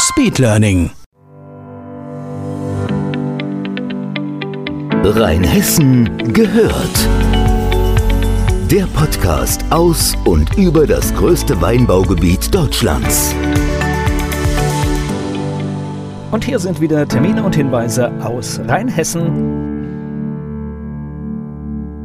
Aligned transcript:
Speedlearning. 0.00 0.92
Rheinhessen 5.02 6.32
gehört. 6.32 7.08
Der 8.70 8.86
Podcast 8.86 9.64
aus 9.70 10.14
und 10.24 10.56
über 10.56 10.86
das 10.86 11.12
größte 11.14 11.60
Weinbaugebiet 11.60 12.54
Deutschlands. 12.54 13.34
Und 16.30 16.44
hier 16.44 16.60
sind 16.60 16.80
wieder 16.80 17.08
Termine 17.08 17.42
und 17.42 17.56
Hinweise 17.56 18.12
aus 18.22 18.60
Rheinhessen. 18.68 19.58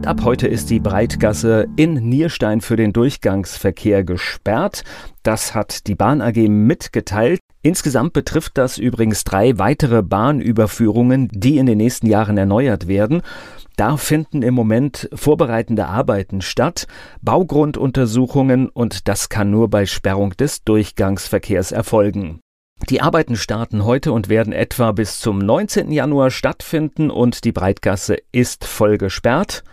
Ab 0.03 0.21
heute 0.23 0.47
ist 0.47 0.71
die 0.71 0.79
Breitgasse 0.79 1.67
in 1.75 1.93
Nierstein 1.93 2.59
für 2.61 2.75
den 2.75 2.91
Durchgangsverkehr 2.91 4.03
gesperrt. 4.03 4.83
Das 5.21 5.53
hat 5.53 5.85
die 5.85 5.95
Bahn 5.95 6.21
AG 6.21 6.49
mitgeteilt. 6.49 7.39
Insgesamt 7.65 8.11
betrifft 8.11 8.57
das 8.57 8.77
übrigens 8.77 9.23
drei 9.23 9.57
weitere 9.57 10.03
Bahnüberführungen, 10.03 11.29
die 11.31 11.57
in 11.57 11.65
den 11.65 11.77
nächsten 11.77 12.07
Jahren 12.07 12.37
erneuert 12.37 12.89
werden. 12.89 13.21
Da 13.77 13.95
finden 13.95 14.41
im 14.41 14.53
Moment 14.53 15.09
vorbereitende 15.13 15.87
Arbeiten 15.87 16.41
statt, 16.41 16.87
Baugrunduntersuchungen 17.21 18.67
und 18.67 19.07
das 19.07 19.29
kann 19.29 19.49
nur 19.49 19.69
bei 19.69 19.85
Sperrung 19.85 20.31
des 20.31 20.63
Durchgangsverkehrs 20.65 21.71
erfolgen. 21.71 22.41
Die 22.89 23.01
Arbeiten 23.01 23.37
starten 23.37 23.85
heute 23.85 24.11
und 24.11 24.27
werden 24.27 24.51
etwa 24.51 24.91
bis 24.91 25.21
zum 25.21 25.39
19. 25.39 25.89
Januar 25.89 26.31
stattfinden 26.31 27.09
und 27.09 27.45
die 27.45 27.53
Breitgasse 27.53 28.17
ist 28.33 28.65
voll 28.65 28.97
gesperrt. 28.97 29.63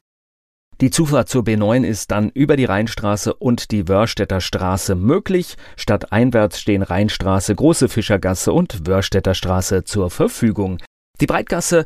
Die 0.80 0.88
Zufahrt 0.88 1.28
zur 1.28 1.42
B9 1.42 1.84
ist 1.84 2.10
dann 2.10 2.30
über 2.30 2.56
die 2.56 2.64
Rheinstraße 2.64 3.34
und 3.34 3.70
die 3.70 3.86
Wörstädter 3.86 4.40
Straße 4.40 4.94
möglich. 4.94 5.56
Statt 5.76 6.10
einwärts 6.10 6.58
stehen 6.58 6.80
Rheinstraße, 6.80 7.54
Große 7.54 7.90
Fischergasse 7.90 8.54
und 8.54 8.86
Wörstädter 8.86 9.34
Straße 9.34 9.84
zur 9.84 10.08
Verfügung. 10.08 10.78
Die 11.20 11.26
Breitgasse 11.26 11.84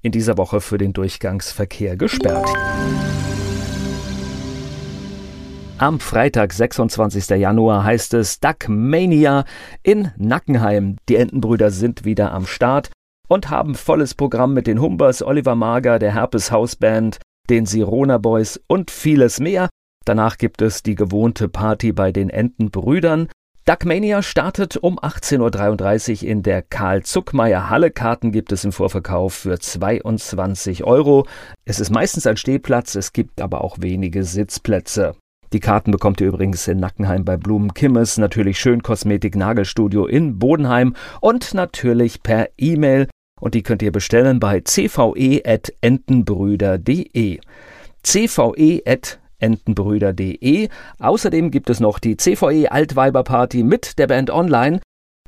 in 0.00 0.10
dieser 0.10 0.38
Woche 0.38 0.62
für 0.62 0.78
den 0.78 0.94
Durchgangsverkehr 0.94 1.98
gesperrt. 1.98 2.48
Am 5.76 6.00
Freitag, 6.00 6.54
26. 6.54 7.28
Januar, 7.38 7.84
heißt 7.84 8.14
es 8.14 8.40
Duckmania 8.40 9.44
in 9.82 10.12
Nackenheim. 10.16 10.96
Die 11.10 11.16
Entenbrüder 11.16 11.70
sind 11.70 12.06
wieder 12.06 12.32
am 12.32 12.46
Start 12.46 12.90
und 13.28 13.50
haben 13.50 13.74
volles 13.74 14.14
Programm 14.14 14.54
mit 14.54 14.66
den 14.66 14.80
Humbers, 14.80 15.22
Oliver 15.22 15.54
Mager, 15.54 15.98
der 15.98 16.14
Herpes 16.14 16.50
Hausband, 16.50 17.18
den 17.50 17.66
Sirona 17.66 18.18
Boys 18.18 18.60
und 18.68 18.90
vieles 18.90 19.40
mehr. 19.40 19.68
Danach 20.06 20.38
gibt 20.38 20.62
es 20.62 20.82
die 20.82 20.94
gewohnte 20.94 21.48
Party 21.48 21.92
bei 21.92 22.12
den 22.12 22.30
Entenbrüdern. 22.30 23.28
Duckmania 23.66 24.22
startet 24.22 24.76
um 24.76 24.98
18.33 24.98 26.22
Uhr 26.22 26.28
in 26.30 26.42
der 26.42 26.62
Karl-Zuckmeier 26.62 27.68
Halle. 27.68 27.90
Karten 27.90 28.32
gibt 28.32 28.52
es 28.52 28.64
im 28.64 28.72
Vorverkauf 28.72 29.34
für 29.34 29.58
22 29.58 30.84
Euro. 30.84 31.26
Es 31.64 31.80
ist 31.80 31.90
meistens 31.90 32.26
ein 32.26 32.36
Stehplatz, 32.36 32.94
es 32.94 33.12
gibt 33.12 33.40
aber 33.40 33.62
auch 33.62 33.76
wenige 33.80 34.24
Sitzplätze. 34.24 35.14
Die 35.52 35.60
Karten 35.60 35.90
bekommt 35.90 36.20
ihr 36.20 36.28
übrigens 36.28 36.68
in 36.68 36.78
Nackenheim 36.78 37.24
bei 37.24 37.36
Blumen 37.36 37.74
Kimmes, 37.74 38.16
natürlich 38.16 38.60
Schön 38.60 38.84
Kosmetik 38.84 39.34
Nagelstudio 39.34 40.06
in 40.06 40.38
Bodenheim 40.38 40.94
und 41.20 41.54
natürlich 41.54 42.22
per 42.22 42.48
E-Mail 42.56 43.08
und 43.40 43.54
die 43.54 43.62
könnt 43.62 43.82
ihr 43.82 43.92
bestellen 43.92 44.38
bei 44.38 44.60
cve.entenbrüder.de. 44.60 47.40
cve.entenbrüder.de. 48.02 50.68
Außerdem 50.98 51.50
gibt 51.50 51.70
es 51.70 51.80
noch 51.80 51.98
die 51.98 52.16
CVE 52.16 52.70
Altweiberparty 52.70 53.64
mit 53.64 53.98
der 53.98 54.06
Band 54.06 54.30
Online. 54.30 54.80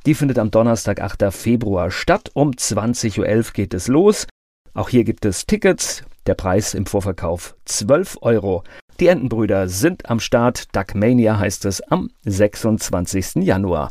Die 0.07 0.15
findet 0.15 0.39
am 0.39 0.51
Donnerstag, 0.51 1.01
8. 1.01 1.33
Februar 1.33 1.91
statt. 1.91 2.31
Um 2.35 2.51
20.11 2.51 3.19
Uhr 3.19 3.43
geht 3.53 3.75
es 3.75 3.89
los. 3.89 4.27
Auch 4.75 4.89
hier 4.89 5.05
gibt 5.05 5.25
es 5.25 5.47
Tickets. 5.47 6.05
Der 6.27 6.35
Preis 6.35 6.75
im 6.75 6.87
Vorverkauf 6.87 7.57
12 7.65 8.19
Euro. 8.23 8.63
Die 9.01 9.09
Entenbrüder 9.09 9.69
sind 9.69 10.09
am 10.09 10.21
Start. 10.21 10.75
Duckmania 10.77 11.39
heißt 11.39 11.65
es 11.65 11.81
am 11.83 12.11
26. 12.25 13.43
Januar. 13.43 13.91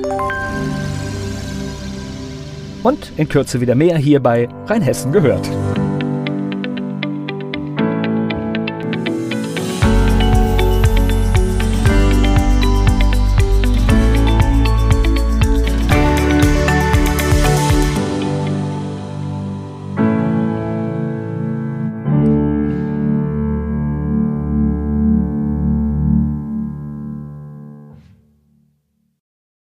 Und 2.84 3.12
in 3.16 3.28
Kürze 3.28 3.60
wieder 3.60 3.74
mehr 3.74 3.96
hier 3.96 4.20
bei 4.20 4.48
Rheinhessen 4.66 5.10
gehört. 5.10 5.50